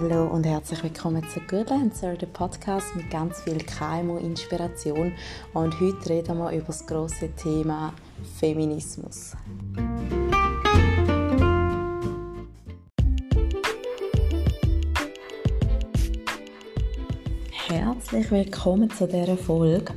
[0.00, 5.12] Hallo und herzlich willkommen zu Good der Podcast mit ganz viel KMU-Inspiration.
[5.54, 7.92] Und heute reden wir über das große Thema
[8.38, 9.32] Feminismus.
[17.66, 19.92] Herzlich willkommen zu dieser Folge.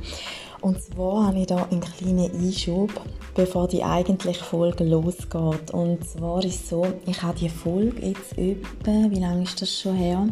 [0.62, 2.90] Und zwar habe ich hier einen kleinen Einschub,
[3.34, 5.70] bevor die eigentliche Folge losgeht.
[5.72, 9.80] Und zwar ist es so, ich habe die Folge jetzt etwa, wie lange ist das
[9.80, 10.28] schon her?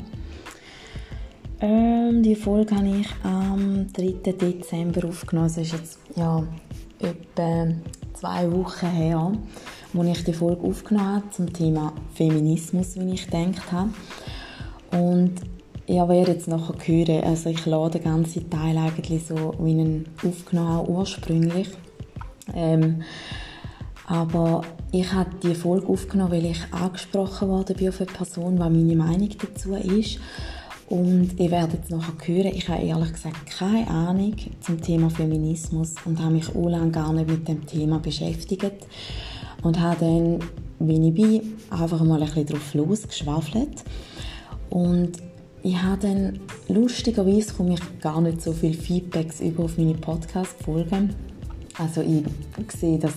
[1.61, 4.33] Ähm, die Folge habe ich am 3.
[4.33, 5.49] Dezember aufgenommen.
[5.49, 6.43] Das ist jetzt ja,
[7.01, 7.69] etwa
[8.15, 9.33] zwei Wochen her,
[9.93, 13.91] wo ich die Folge aufgenommen habe zum Thema Feminismus, wie ich gedacht habe.
[14.93, 15.35] Und
[15.87, 20.07] ja, wer jetzt nachher hören, also ich lade den ganzen Teil eigentlich so wie einen
[20.25, 21.69] aufgenommen ursprünglich.
[22.55, 23.03] Ähm,
[24.07, 28.71] aber ich habe die Folge aufgenommen, weil ich angesprochen worden bin auf eine Person, was
[28.71, 30.19] meine Meinung dazu ist.
[30.89, 35.95] Und ihr werdet es nachher hören, ich habe ehrlich gesagt keine Ahnung zum Thema Feminismus
[36.05, 38.85] und habe mich auch lange gar nicht mit dem Thema beschäftigt.
[39.63, 40.41] Und habe dann,
[40.81, 43.85] wie ich bin, einfach mal ein bisschen drauf losgeschwafelt.
[44.71, 45.13] Und
[45.63, 51.15] ich habe dann lustigerweise komme ich gar nicht so viel Feedbacks über auf meine Podcast-Folgen.
[51.79, 52.25] Also ich
[52.73, 53.15] sehe, dass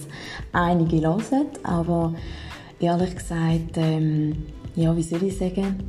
[0.52, 2.14] einige hören, aber
[2.80, 4.44] ehrlich gesagt, ähm,
[4.76, 5.84] ja, wie soll ich sagen,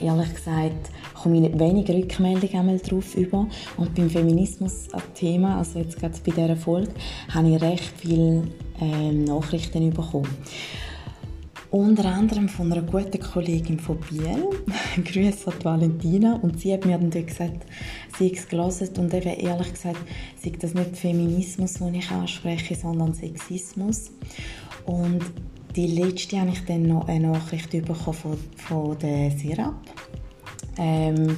[0.00, 0.90] ehrlich gesagt
[1.22, 3.46] komme ich wenig Rückmeldungen drauf über.
[3.76, 6.92] Und beim Feminismus Thema, also jetzt gerade bei dieser Folge,
[7.32, 8.44] habe ich recht viele
[8.80, 10.28] ähm, Nachrichten bekommen.
[11.70, 14.50] Unter anderem von einer guten Kollegin von Biel.
[15.04, 16.34] Grüße an Valentina.
[16.42, 17.64] Und sie hat mir dann gesagt,
[18.18, 20.00] sie hat es gelesen und eben ehrlich gesagt,
[20.42, 24.10] sei das nicht Feminismus, den ich anspreche, sondern Sexismus.
[24.84, 25.20] Und
[25.76, 29.76] die letzte habe ich dann noch eine Nachricht bekommen von, von der Sirap.
[30.76, 31.36] Ähm,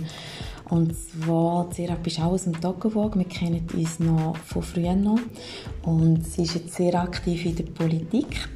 [0.70, 3.18] und zwar, Serap ist auch aus dem Toggenburg.
[3.18, 5.20] Wir kennen uns noch von früher noch.
[5.82, 8.48] Und sie ist jetzt sehr aktiv in der Politik.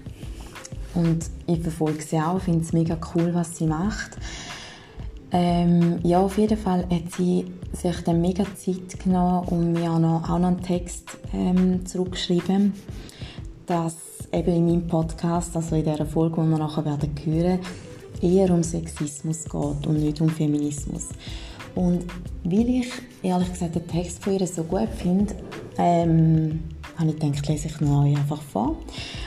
[0.97, 4.17] Und ich verfolge sie auch, finde es mega cool, was sie macht.
[5.31, 9.99] Ähm, ja, auf jeden Fall hat sie sich dann mega Zeit genommen und mir auch
[9.99, 12.73] noch, einen Text ähm, zurückgeschrieben,
[13.67, 13.97] dass
[14.33, 17.59] eben in meinem Podcast, also in dieser Folge, die wir nachher werden hören,
[18.23, 21.09] eher um Sexismus geht und nicht um Feminismus.
[21.75, 22.07] Und
[22.45, 22.89] weil ich
[23.23, 25.35] ehrlich gesagt den Text von ihr so gut finde,
[25.77, 26.61] ähm,
[26.99, 28.77] habe ich gedacht, lese ich noch einfach vor.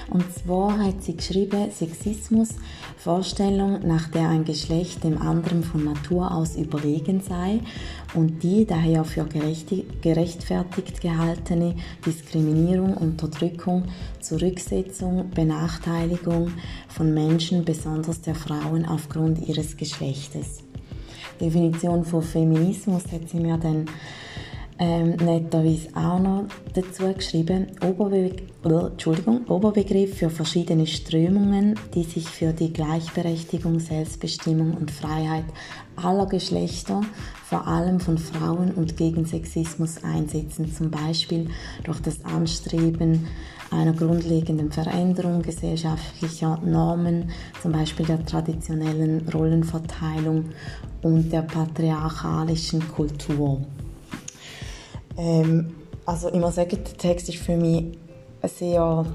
[0.09, 2.49] Und zwar hat sie geschrieben, Sexismus,
[2.97, 7.59] Vorstellung, nach der ein Geschlecht dem anderen von Natur aus überlegen sei
[8.15, 11.75] und die daher für gerechtfertigt gehaltene
[12.05, 13.85] Diskriminierung, Unterdrückung,
[14.19, 16.51] Zurücksetzung, Benachteiligung
[16.87, 20.63] von Menschen, besonders der Frauen aufgrund ihres Geschlechtes.
[21.39, 23.85] Definition von Feminismus hat sie mir dann
[24.79, 28.31] ähm, netterweise auch noch dazu geschrieben, Oberbe
[28.63, 35.45] Entschuldigung, Oberbegriff für verschiedene Strömungen, die sich für die Gleichberechtigung, Selbstbestimmung und Freiheit
[35.95, 37.01] aller Geschlechter,
[37.43, 41.49] vor allem von Frauen und gegen Sexismus einsetzen, zum Beispiel
[41.83, 43.27] durch das Anstreben
[43.71, 50.45] einer grundlegenden Veränderung gesellschaftlicher Normen, zum Beispiel der traditionellen Rollenverteilung
[51.01, 53.61] und der patriarchalischen Kultur.
[55.19, 55.75] Ähm,
[56.05, 57.97] also ich muss sagen, der Text ist für mich
[58.43, 59.05] sehr,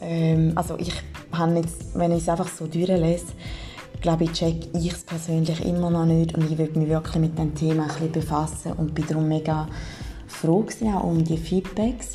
[0.00, 0.92] ähm, also ich
[1.32, 3.26] habe jetzt, wenn ich es einfach so durchlese,
[4.00, 7.38] glaube ich, check ich es persönlich immer noch nicht und ich will mich wirklich mit
[7.38, 9.66] dem Thema ein bisschen befassen und bin darum mega
[10.26, 12.12] froh auch um die Feedbacks.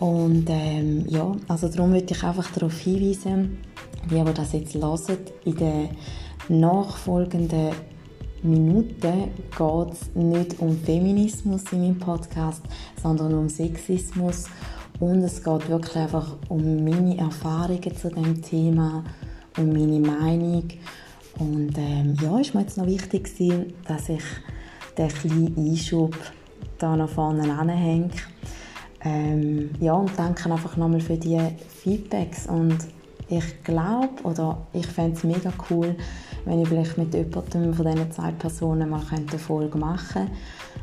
[0.00, 3.58] Und ähm, ja, also darum würde ich einfach darauf hinweisen,
[4.08, 5.88] wie ihr das jetzt hört, in den
[6.48, 7.70] nachfolgenden
[8.42, 12.62] Minuten geht es nicht um Feminismus in meinem Podcast,
[13.02, 14.46] sondern um Sexismus.
[14.98, 19.04] Und es geht wirklich einfach um meine Erfahrungen zu dem Thema,
[19.56, 20.68] um meine Meinung.
[21.38, 24.22] Und ähm, ja, ist mir jetzt noch wichtig gewesen, dass ich
[24.96, 26.16] den kleinen Einschub
[26.78, 28.10] da nach vorne anhänge.
[29.02, 31.38] Ähm, ja, und danke einfach nochmal für die
[31.82, 32.46] Feedbacks.
[32.46, 32.78] Und
[33.30, 35.94] ich glaube, oder ich fände es mega cool,
[36.44, 40.32] wenn ich vielleicht mit jemandem von diesen zwei Personen mal eine Folge machen könnte,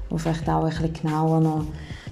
[0.09, 1.65] wo vielleicht auch ein bisschen genauer noch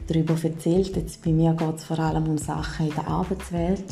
[0.07, 0.95] darüber erzählt.
[0.95, 3.85] Jetzt bei mir geht es vor allem um Sachen in der Arbeitswelt.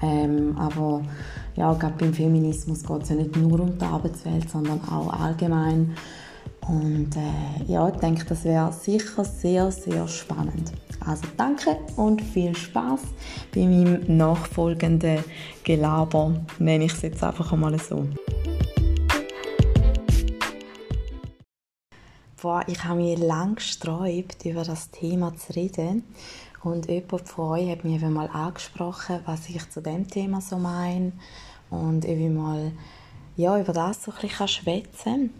[0.00, 1.02] Ähm, aber
[1.54, 5.94] ja, gerade beim Feminismus geht es ja nicht nur um die Arbeitswelt, sondern auch allgemein.
[6.68, 10.72] Und äh, ja, ich denke, das wäre sicher sehr, sehr spannend.
[11.04, 13.00] Also danke und viel Spaß
[13.54, 15.24] bei meinem nachfolgenden
[15.64, 18.06] Gelaber, nenne ich es jetzt einfach einmal so.
[22.42, 26.02] boah, ich habe mich lange gesträubt, über das Thema zu reden.
[26.64, 31.12] Und jemand von euch hat mich mal angesprochen, was ich zu dem Thema so meine.
[31.70, 32.72] Und ich mal
[33.36, 35.30] ja, über das so ein bisschen schwätzen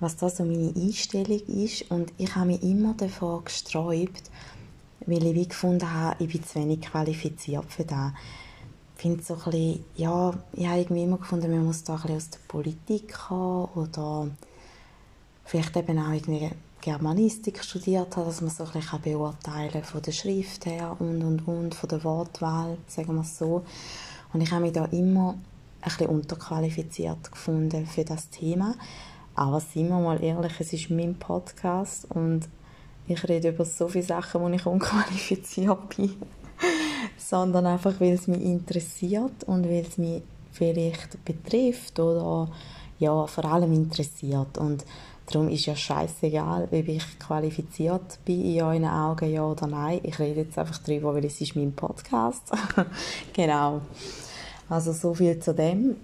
[0.00, 1.90] was da so meine Einstellung ist.
[1.90, 4.30] Und ich habe mich immer davor gesträubt,
[5.06, 8.12] weil ich wie gefunden habe, ich bin zu wenig qualifiziert für das.
[8.96, 12.30] Ich finde so bisschen, ja, ich habe irgendwie immer gefunden, man muss da ein aus
[12.30, 14.28] der Politik kommen oder
[15.44, 16.50] vielleicht eben auch irgendwie
[16.80, 21.48] Germanistik studiert habe, dass man so ein bisschen beurteilen von der Schrift her und und
[21.48, 23.64] und, von der Wortwahl, sagen wir es so.
[24.32, 25.42] Und ich habe mich da immer ein
[25.82, 28.74] bisschen unterqualifiziert gefunden für das Thema.
[29.34, 32.48] Aber seien wir mal ehrlich, es ist mein Podcast und
[33.06, 36.14] ich rede über so viele Sachen, wo ich unqualifiziert bin.
[37.18, 40.22] Sondern einfach, weil es mich interessiert und weil es mich
[40.52, 42.50] vielleicht betrifft oder
[42.98, 44.56] ja, vor allem interessiert.
[44.56, 44.84] Und
[45.26, 50.00] darum ist ja scheißegal, ob ich qualifiziert bin in euren Augen, ja oder nein.
[50.04, 52.52] Ich rede jetzt einfach darüber, weil es ist mein Podcast.
[53.32, 53.80] genau.
[54.68, 55.96] Also so viel zu dem.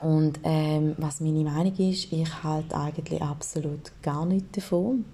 [0.00, 5.04] Und ähm, was meine Meinung ist, ich halte eigentlich absolut gar nichts davon.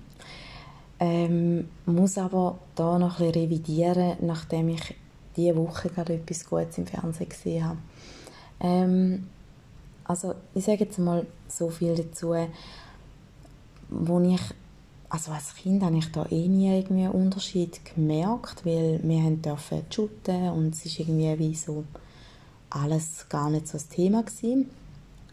[1.00, 4.94] Ähm, muss aber da noch ein revidieren, nachdem ich
[5.36, 7.78] diese Woche gerade etwas Gutes im Fernsehen gesehen habe.
[8.60, 9.26] Ähm,
[10.04, 12.34] also ich sage jetzt mal so viel dazu,
[13.88, 14.40] wo ich,
[15.08, 19.42] also als Kind habe ich da eh nie irgendwie einen Unterschied gemerkt, weil wir haben
[19.42, 21.84] dürfen shooten und es ist irgendwie wie so
[22.75, 24.71] alles gar nicht so das Thema gewesen.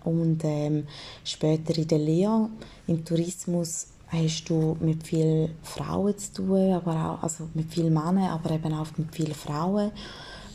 [0.04, 0.88] Und ähm,
[1.24, 2.50] später in der Lehre,
[2.88, 8.30] im Tourismus, hast du mit vielen Frauen zu tun, aber auch also mit vielen Männern,
[8.30, 9.92] aber eben auch mit vielen Frauen.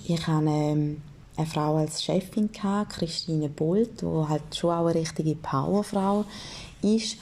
[0.05, 1.01] Ich hatte ähm,
[1.37, 6.25] eine Frau als Chefin, gehabt, Christine Bolt, die halt schon auch eine richtige Powerfrau
[6.83, 7.19] ist.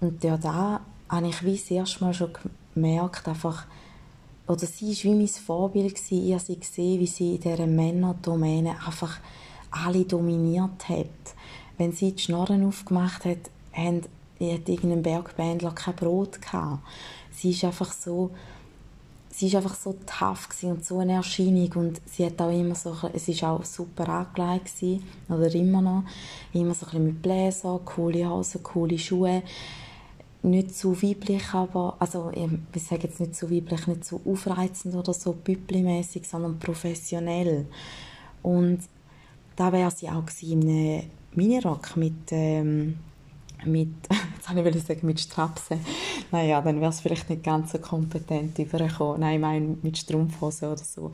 [0.00, 2.30] Und ja, da habe ich wie das erste Mal schon
[2.74, 3.66] gemerkt, einfach,
[4.48, 6.26] oder sie war wie mein Vorbild gewesen.
[6.26, 9.18] Ich habe sie gesehen, wie sie in dieser Männerdomäne einfach
[9.70, 11.06] alle dominiert hat.
[11.76, 14.08] Wenn sie die Schnorren aufgemacht hat, hat
[14.38, 16.82] irgendein Bergbändler kein Brot gehabt.
[17.30, 18.30] Sie ist einfach so,
[19.30, 22.96] sie ist einfach so tough und so eine Erscheinung und sie hat auch immer so,
[23.12, 26.04] es ist auch super angelegt gewesen, oder immer noch,
[26.52, 29.42] immer so ein bisschen mit Bläser, coole Hosen, coole Schuhe,
[30.42, 35.12] nicht zu weiblich, aber, also ich sage jetzt nicht zu weiblich, nicht zu aufreizend oder
[35.12, 37.66] so büppli sondern professionell.
[38.42, 38.80] Und
[39.56, 41.02] da wäre sie auch in einem
[41.34, 42.98] Minirock mit, ähm,
[43.64, 43.88] mit
[44.36, 45.80] jetzt habe ich sagen, mit Strapsen.
[46.30, 49.20] Naja, dann wäre es vielleicht nicht ganz so kompetent übergekommen.
[49.20, 51.12] Nein, ich meine mit Strumpfhosen oder so.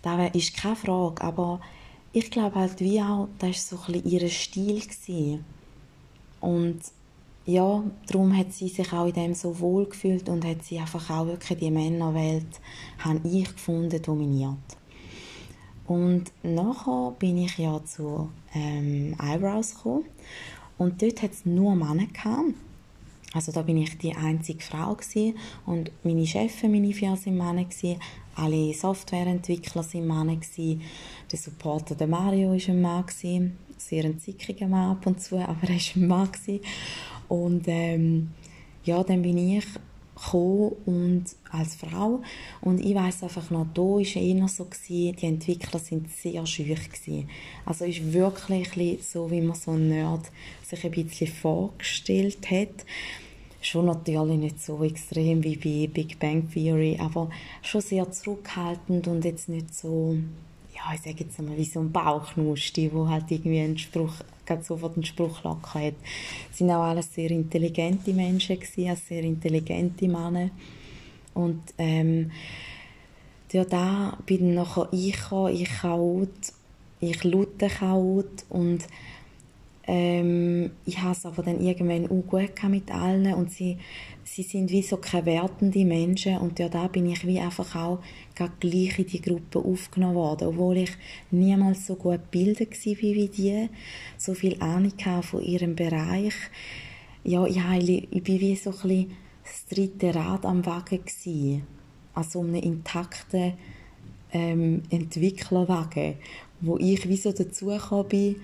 [0.00, 1.60] Da ist keine Frage, aber
[2.12, 4.80] ich glaube halt wie auch, das war so ein bisschen ihr Stil.
[4.80, 5.44] Gewesen.
[6.40, 6.80] Und
[7.46, 11.10] ja, darum hat sie sich auch in dem so wohl gefühlt und hat sie einfach
[11.10, 12.60] auch wirklich die Männerwelt,
[12.98, 14.56] habe ich gefunden, dominiert.
[15.86, 20.04] Und nachher bin ich ja zu ähm, Eyebrows gekommen
[20.78, 22.54] und dort hat es nur Männer gehabt.
[23.34, 25.36] Also da bin ich die einzige Frau gewesen.
[25.66, 28.00] und meine Chefs, meine vier sind Männer gewesen.
[28.36, 30.82] Alle Softwareentwickler sind Männer gewesen.
[31.30, 33.58] Der Supporter, der Mario, ist ein Mann gewesen.
[33.76, 36.60] Sehr ein zickiger Mann ab und zu, aber er ist ein Mann gewesen.
[37.28, 38.30] Und ähm,
[38.84, 39.64] ja, dann bin ich
[40.32, 42.22] und als Frau
[42.60, 46.46] und ich weiß einfach noch, da war es eher so, gewesen, die Entwickler sind sehr
[46.46, 47.28] schüch gewesen.
[47.66, 50.30] Also ist wirklich so, wie man so ein Nerd
[50.62, 52.86] sich ein bisschen vorgestellt hat.
[53.60, 57.30] Schon natürlich nicht so extrem wie bei Big Bang Theory, aber
[57.62, 60.16] schon sehr zurückhaltend und jetzt nicht so
[60.84, 64.14] ja, ich sage jetzt mal, wie so ein Bauchnusti, wo halt irgendwie einen Spruch,
[64.46, 65.94] ganz sofort einen Spruch locker hat.
[66.50, 70.50] Es sind auch alles sehr intelligente Menschen gewesen, also sehr intelligente Männer.
[71.32, 72.30] Und, ähm,
[73.52, 76.28] ja, da bin nachher ich gekommen, ich Chaot,
[76.98, 78.80] ich Lute Chaot und
[79.86, 83.76] ähm, ich habe es aber dann irgendwann auch gut mit allen und sie,
[84.24, 87.98] sie sind wie so keine wertende Menschen und ja, da bin ich wie einfach auch
[88.34, 90.92] gleich in die Gruppe aufgenommen worden, obwohl ich
[91.30, 93.68] niemals so gut gebildet war wie die,
[94.16, 96.34] so viel Ahnung von ihrem Bereich.
[97.22, 99.10] Ja, ich, habe, ich bin wie so ein bisschen
[99.42, 101.62] das dritte Rad am Wagen gewesen,
[102.14, 103.52] also um einen intakten
[104.32, 106.14] ähm, Entwicklerwagen,
[106.60, 108.36] wo ich wie so dazugekommen bin,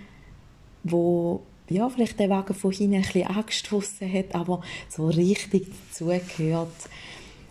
[0.83, 6.89] wo ja, vielleicht der Wagen von hinten ein bisschen angestoßen hat, aber so richtig dazugehört,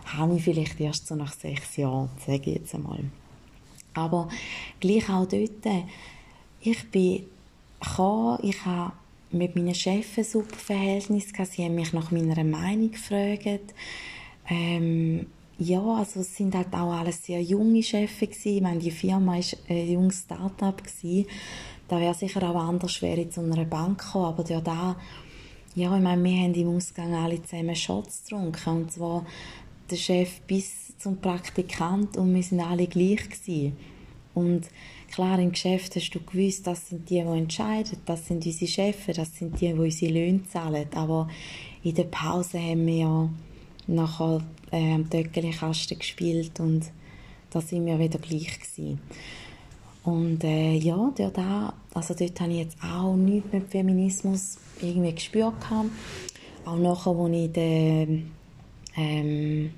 [0.06, 3.00] habe ich vielleicht erst so nach sechs Jahren, sage ich jetzt einmal.
[3.94, 4.30] Aber
[4.80, 5.66] gleich auch dort,
[6.62, 7.24] ich bin
[7.80, 8.94] gekommen, ich habe
[9.32, 11.52] mit meinen Chefs ein super Verhältnis gehabt.
[11.52, 13.74] Sie haben mich nach meiner Meinung gefragt.
[14.50, 18.56] Ähm, ja, also es sind halt auch alles sehr junge Chefs gewesen.
[18.56, 20.82] Ich meine, die Firma war ein junges Start-up.
[21.90, 24.96] Da wäre sicher auch anders schwer zu einer Bank gekommen, aber ja da,
[25.76, 29.26] ja, ich meine, wir haben im Ausgang alle zusammen Shots getrunken und zwar
[29.90, 33.76] der Chef bis zum Praktikant und wir sind alle gleich gewesen.
[34.36, 34.68] Und
[35.12, 39.16] klar, im Geschäft hast du gewusst, das sind die, die entscheiden, das sind unsere Chefs,
[39.16, 40.88] das sind die, die unsere Löhne zahlen.
[40.94, 41.28] Aber
[41.84, 43.30] in der Pause haben wir ja
[43.88, 44.42] nachher
[44.72, 46.92] äh, am Töckeli-Kasten gespielt und
[47.50, 49.00] da sind wir wieder gleich gewesen.
[50.10, 55.14] Und äh, ja, dort, auch, also dort habe ich jetzt auch nichts mit Feminismus irgendwie
[55.14, 55.60] gespürt.
[55.62, 55.90] Gehabt.
[56.66, 58.32] Auch nachher, als ich den
[58.98, 59.72] ähm,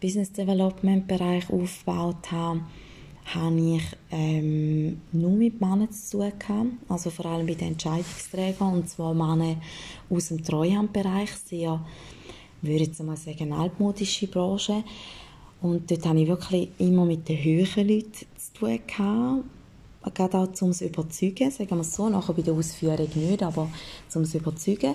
[0.00, 2.60] Business Development Bereich aufgebaut habe,
[3.34, 8.72] habe ich ähm, nur mit Männern zu tun gehabt, also vor allem bei den Entscheidungsträgern,
[8.72, 9.56] und zwar Männer
[10.08, 11.84] aus dem Treuhandbereich, sehr,
[12.62, 14.84] würde ich mal sagen, altmodische Branche.
[15.60, 18.26] Und dort habe ich wirklich immer mit den höheren Leuten
[18.58, 19.44] tun gehabt,
[20.14, 23.70] gerade auch um es überzeugen, sagen wir es so, nachher bei der Ausführung nicht, aber
[24.14, 24.94] um es überzeugen.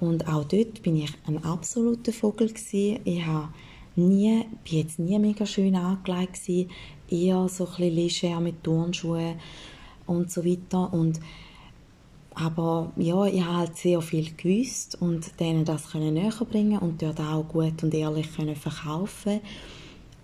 [0.00, 3.00] Und auch dort bin ich ein absoluter Vogel gewesen.
[3.04, 3.48] Ich habe
[3.96, 6.70] nie, bin jetzt nie mega schön angelegt gewesen,
[7.10, 9.34] eher so ein bisschen leger mit Turnschuhen
[10.06, 11.20] und so weiter und
[12.34, 17.02] aber ja, ich habe halt sehr viel gewusst und denen das können näher bringen und
[17.02, 19.40] dort auch gut und ehrlich können verkaufen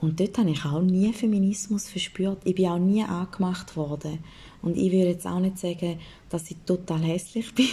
[0.05, 2.39] und dort habe ich auch nie Feminismus verspürt.
[2.45, 4.19] Ich bin auch nie angemacht worden.
[4.61, 7.69] Und ich würde jetzt auch nicht sagen, dass ich total hässlich bin.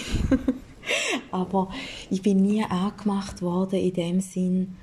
[1.31, 1.69] Aber
[2.09, 4.77] ich bin nie angemacht worden in dem Sinn,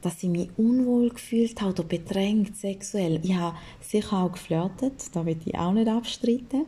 [0.00, 3.20] dass ich mich unwohl gefühlt habe oder bedrängt sexuell.
[3.22, 6.64] Ich habe sicher auch geflirtet, da will ich auch nicht abstreiten.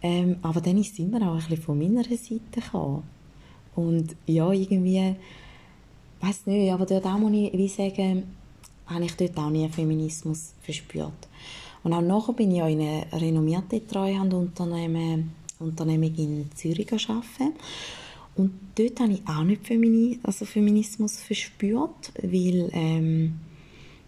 [0.00, 3.02] Ähm, aber dann ist es immer auch ein bisschen von meiner Seite gekommen.
[3.74, 5.16] Und ja, irgendwie,
[6.20, 8.37] weiß nicht, aber dort muss ich wie sagen,
[8.88, 11.28] habe ich dort auch nie Feminismus verspürt.
[11.82, 17.54] Und auch nachher bin ich in einer renommierten Treuhandunternehmen in Zürich arbeiten.
[18.36, 23.40] Und dort habe ich auch nicht Femini also Feminismus verspürt, weil ähm,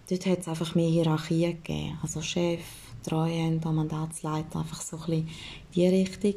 [0.09, 1.99] dort hat es einfach mehr Hierarchien gegeben.
[2.03, 2.61] Also Chef,
[3.03, 5.29] Treuhänder, Mandatsleiter, einfach so ein bisschen
[5.75, 6.35] die Richtung.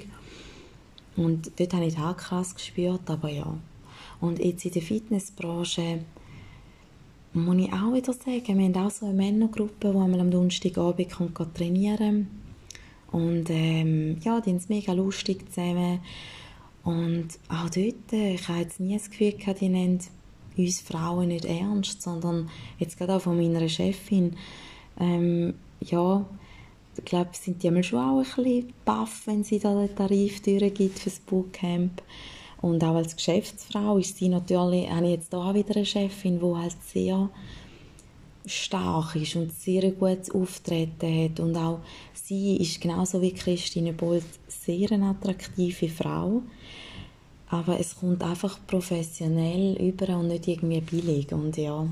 [1.16, 3.56] Und dort habe ich auch krass gespürt, aber ja.
[4.20, 6.00] Und jetzt in der Fitnessbranche
[7.34, 11.56] muss ich auch wieder sagen, wir haben auch so eine Männergruppe, die am Donnerstagabend kommt
[11.56, 12.28] trainieren
[13.12, 16.00] und ähm, ja, die sind mega lustig zusammen.
[16.84, 20.00] Und auch dort, äh, ich habe jetzt nie das Gefühl gehabt, die nehmen
[20.58, 22.50] uns Frauen nicht ernst, sondern
[22.80, 24.36] jetzt gerade auch von meiner Chefin,
[25.00, 26.25] ähm, ja,
[26.98, 31.06] ich glaube, sind die schon auch ein bisschen baff, wenn sie da den Tarif durchgibt
[31.06, 32.02] das Bootcamp.
[32.63, 36.55] Und auch als Geschäftsfrau ist sie natürlich, habe ich jetzt da wieder eine Chefin, die
[36.55, 37.29] halt sehr
[38.48, 41.39] stark ist und sehr gutes Auftreten hat.
[41.39, 41.82] Und auch
[42.13, 46.41] sie ist genauso wie Christine Bolt sehr eine attraktive Frau
[47.53, 51.86] aber es kommt einfach professionell über und nicht irgendwie billig und ja.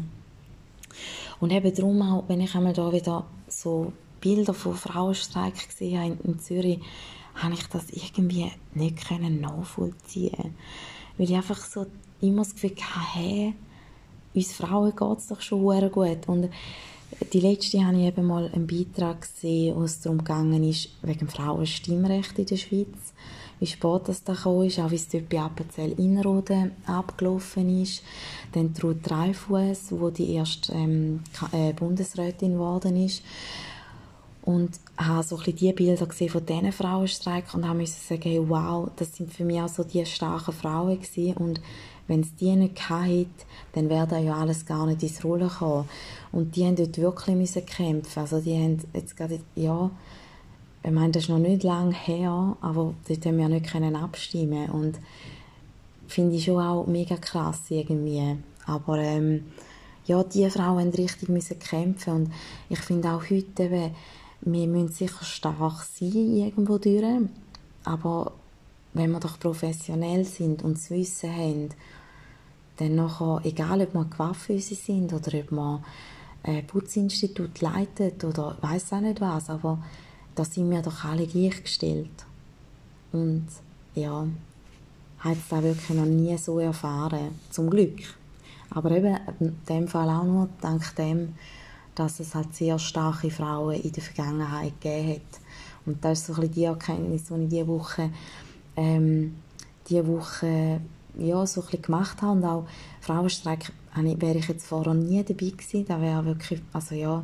[1.39, 6.17] Und eben darum auch, wenn ich einmal da wieder so Bilder von Frauenstreik gesehen habe
[6.23, 6.79] in Zürich,
[7.35, 10.55] habe ich das irgendwie nicht können nachvollziehen
[11.17, 11.85] Weil ich einfach so
[12.21, 13.53] immer das Gefühl hatte, hey,
[14.33, 16.27] uns Frauen geht es doch schon gut.
[16.27, 16.49] Und
[17.33, 21.27] die letzte habe ich eben mal einen Beitrag gesehen, wo es darum gegangen ist, wegen
[21.27, 23.13] Frauenstimmrecht in der Schweiz
[23.61, 28.01] wie spät das da ist, auch wie es dort bei Appenzell Innerrhoden abgelaufen ist.
[28.53, 31.19] Dann Ruth Dreifuss, wo die erste ähm,
[31.51, 33.21] äh, Bundesrätin geworden ist.
[34.43, 38.89] Und habe so ein bisschen die Bilder gesehen von diesen Frauenstreik und müssen sagen, wow,
[38.95, 41.33] das sind für mich auch so die starken Frauen gewesen.
[41.37, 41.61] und
[42.07, 43.29] wenn es die nicht hätte,
[43.71, 45.87] dann wäre da ja alles gar nicht ins Rollen gekommen.
[46.33, 48.19] Und die haben dort wirklich müssen kämpfen.
[48.19, 49.89] Also die haben jetzt gerade, ja,
[50.83, 54.69] ich meine, das ist noch nicht lange her, aber dort haben wir nicht können abstimmen
[54.71, 54.99] und
[56.07, 58.35] finde ich schon auch mega krass irgendwie.
[58.65, 59.45] Aber ähm,
[60.05, 62.33] ja, die Frauen haben richtig müssen kämpfen und
[62.69, 63.91] ich finde auch heute, eben,
[64.41, 67.03] wir müssen sicher stark sein irgendwo durch,
[67.83, 68.33] aber
[68.93, 71.69] wenn wir doch professionell sind und das Wissen haben,
[72.77, 75.83] dann nachher, egal ob wir Coiffeuse sind oder ob wir
[76.43, 79.77] ein Putzinstitut leitet oder weiß auch nicht was, aber
[80.35, 82.25] da sind wir doch alle gleichgestellt.
[83.11, 83.47] Und
[83.93, 84.25] ja,
[85.19, 87.99] habe es da wirklich noch nie so erfahren, zum Glück.
[88.71, 91.35] Aber eben in dem Fall auch nur dank dem,
[92.01, 95.41] dass es halt sehr starke Frauen in der Vergangenheit gegeben hat.
[95.85, 98.09] Und das ist so ein bisschen die Erkenntnis, die ich diese Woche
[98.75, 99.35] ähm,
[99.87, 100.81] diese Woche
[101.17, 102.65] ja, so ein gemacht habe und auch
[103.01, 105.85] Frauenstreik wäre ich jetzt vorher nie dabei gewesen.
[105.85, 107.23] Da wäre wirklich, also ja,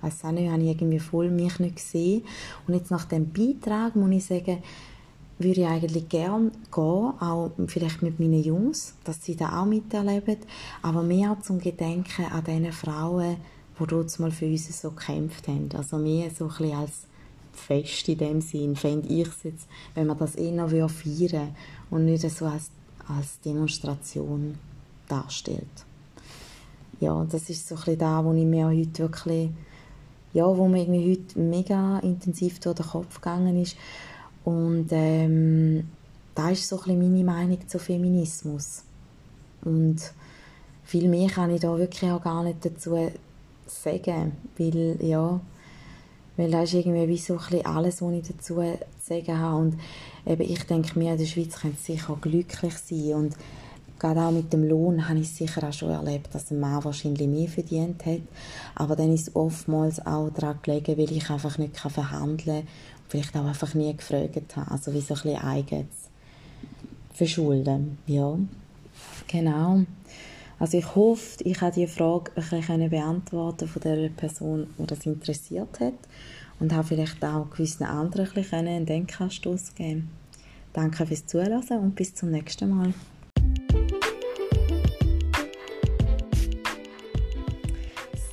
[0.00, 2.24] weiß auch nicht, habe ich irgendwie voll mich nicht gesehen.
[2.66, 4.62] Und jetzt nach dem Beitrag muss ich sagen,
[5.38, 10.38] würde ich eigentlich gerne gehen, auch vielleicht mit meinen Jungs, dass sie da auch miterleben,
[10.82, 13.36] aber mehr zum Gedenken an diese Frauen,
[13.82, 15.68] die dort mal für uns so gekämpft haben.
[15.76, 16.92] Also mehr so ein bisschen als
[17.52, 21.54] Fest in dem Sinn, fände ich es jetzt, wenn man das eher feiern
[21.90, 22.70] und nicht so als,
[23.08, 24.58] als Demonstration
[25.08, 25.66] darstellt.
[27.00, 29.50] Ja, das ist so ein bisschen da, wo ich mir heute wirklich,
[30.32, 33.76] ja, wo mir irgendwie heute mega intensiv durch den Kopf gegangen ist
[34.44, 35.88] und ähm,
[36.34, 38.84] da ist so ein bisschen meine Meinung zu Feminismus.
[39.64, 39.98] Und
[40.82, 42.96] viel mehr kann ich da wirklich auch gar nicht dazu
[43.66, 45.40] sagen, weil, ja,
[46.36, 49.56] weil das ist irgendwie wie so ein alles, was ich dazu zu sagen habe.
[49.56, 49.80] Und
[50.26, 53.36] eben, ich denke mir, in der Schweiz können sie sicher glücklich sein und
[53.98, 57.28] gerade auch mit dem Lohn habe ich sicher auch schon erlebt, dass ein Mann wahrscheinlich
[57.28, 58.20] mehr verdient hat.
[58.74, 62.68] Aber dann ist es oftmals auch daran gelegen, weil ich einfach nicht verhandeln kann
[63.12, 64.70] vielleicht auch einfach nie gefragt habe.
[64.70, 66.08] Also wie so ein bisschen eigenes
[67.12, 67.98] Verschulden.
[68.06, 68.38] Ja,
[69.28, 69.82] genau.
[70.58, 75.80] Also ich hoffe, ich habe die Frage ein beantworten von der Person, die das interessiert
[75.80, 75.94] hat
[76.60, 80.10] und habe vielleicht auch gewissen anderen ein einen Denkanstoß geben
[80.72, 82.94] Danke fürs Zuhören und bis zum nächsten Mal.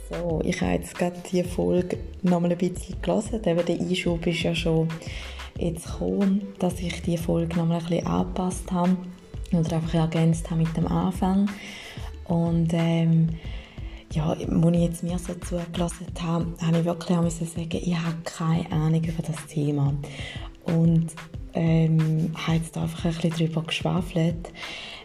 [0.10, 3.42] So, ich habe jetzt gerade die Folge noch mal ein bisschen gelesen.
[3.42, 4.88] Der Einschub ist ja schon
[5.58, 8.96] jetzt gekommen, dass ich die Folge noch mal ein bisschen angepasst habe
[9.52, 11.50] oder einfach ergänzt habe mit dem Anfang.
[12.30, 13.28] Und ähm,
[14.14, 18.16] ja, als ich jetzt mir so zugelassen habe, habe ich wirklich auch sagen, ich habe
[18.24, 19.94] keine Ahnung über das Thema.
[20.64, 21.08] Und
[21.54, 24.52] ähm, habe jetzt einfach ein bisschen darüber geschwafelt,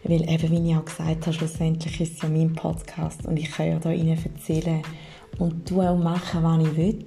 [0.05, 3.51] weil eben, wie ich auch gesagt habe, schlussendlich ist es ja mein Podcast und ich
[3.51, 4.83] kann ja da Ihnen erzählen
[5.39, 7.07] und tun und machen, was ich will.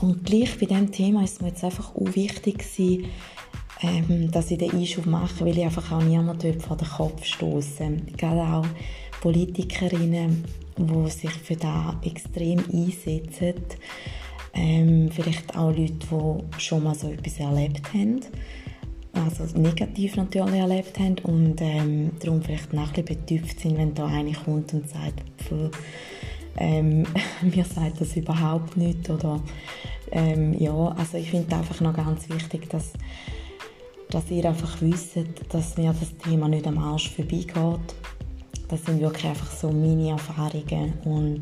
[0.00, 3.06] Und gleich bei diesem Thema ist es mir jetzt einfach auch wichtig gewesen,
[3.82, 7.96] ähm, dass ich den Einschub mache, weil ich einfach auch niemanden vor den Kopf stoße.
[8.16, 8.66] Gerade auch
[9.20, 10.44] Politikerinnen,
[10.76, 13.54] die sich für das extrem einsetzen.
[14.52, 18.20] Ähm, vielleicht auch Leute, die schon mal so etwas erlebt haben
[19.12, 24.06] also negativ natürlich erlebt haben und ähm, darum vielleicht noch ein bisschen sind, wenn da
[24.06, 25.22] einer kommt und sagt,
[26.56, 27.06] ähm,
[27.42, 29.40] mir sagt das überhaupt nicht oder
[30.12, 32.92] ähm, ja, also ich finde einfach noch ganz wichtig, dass,
[34.10, 35.18] dass ihr einfach wisst,
[35.50, 37.94] dass mir das Thema nicht am Arsch vorbeigeht.
[38.70, 41.40] Das sind wirklich einfach so meine Erfahrungen und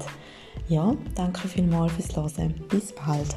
[0.68, 2.54] ja, danke vielmals fürs Hören.
[2.70, 3.36] Bis bald.